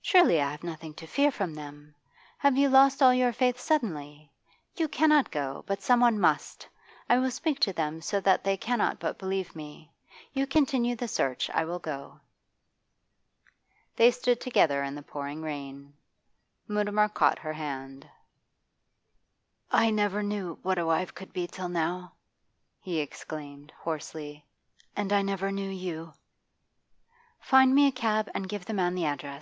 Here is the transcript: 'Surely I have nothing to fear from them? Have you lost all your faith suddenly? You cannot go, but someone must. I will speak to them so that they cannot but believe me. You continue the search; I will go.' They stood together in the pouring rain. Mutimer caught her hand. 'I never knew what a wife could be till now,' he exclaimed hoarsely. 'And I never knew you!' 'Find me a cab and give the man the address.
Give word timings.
'Surely 0.00 0.40
I 0.42 0.50
have 0.50 0.64
nothing 0.64 0.92
to 0.94 1.06
fear 1.06 1.30
from 1.30 1.54
them? 1.54 1.94
Have 2.38 2.56
you 2.56 2.68
lost 2.68 3.00
all 3.00 3.14
your 3.14 3.32
faith 3.32 3.60
suddenly? 3.60 4.32
You 4.74 4.88
cannot 4.88 5.30
go, 5.30 5.62
but 5.68 5.80
someone 5.80 6.18
must. 6.18 6.66
I 7.08 7.18
will 7.20 7.30
speak 7.30 7.60
to 7.60 7.72
them 7.72 8.00
so 8.00 8.18
that 8.22 8.42
they 8.42 8.56
cannot 8.56 8.98
but 8.98 9.20
believe 9.20 9.54
me. 9.54 9.92
You 10.32 10.48
continue 10.48 10.96
the 10.96 11.06
search; 11.06 11.48
I 11.50 11.64
will 11.64 11.78
go.' 11.78 12.18
They 13.94 14.10
stood 14.10 14.40
together 14.40 14.82
in 14.82 14.96
the 14.96 15.00
pouring 15.02 15.42
rain. 15.42 15.94
Mutimer 16.66 17.08
caught 17.08 17.38
her 17.38 17.52
hand. 17.52 18.04
'I 19.70 19.90
never 19.90 20.24
knew 20.24 20.58
what 20.62 20.76
a 20.78 20.86
wife 20.86 21.14
could 21.14 21.32
be 21.32 21.46
till 21.46 21.68
now,' 21.68 22.14
he 22.80 22.98
exclaimed 22.98 23.72
hoarsely. 23.78 24.44
'And 24.96 25.12
I 25.12 25.22
never 25.22 25.52
knew 25.52 25.70
you!' 25.70 26.14
'Find 27.38 27.76
me 27.76 27.86
a 27.86 27.92
cab 27.92 28.28
and 28.34 28.48
give 28.48 28.64
the 28.66 28.74
man 28.74 28.96
the 28.96 29.04
address. 29.04 29.40